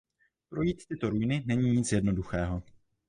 Projít 0.49 0.85
tyto 0.87 1.09
ruiny 1.09 1.43
není 1.45 1.71
nic 1.71 1.91
jednoduchého. 1.91 2.63